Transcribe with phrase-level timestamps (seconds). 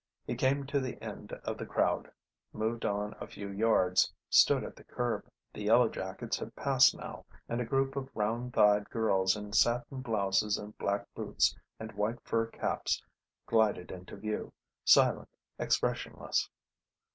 [0.25, 2.11] He came to the end of the crowd,
[2.53, 5.29] moved on a few yards, stood at the curb.
[5.53, 10.01] The yellow jackets had passed now, and a group of round thighed girls in satin
[10.01, 13.03] blouses and black boots and white fur caps
[13.45, 14.51] glided into view,
[14.83, 15.29] silent,
[15.59, 16.49] expressionless.